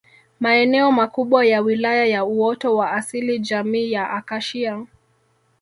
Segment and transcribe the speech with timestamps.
[0.39, 4.85] Maeneo makubwa ya Wilaya ya uoto wa asili jamii ya Akashia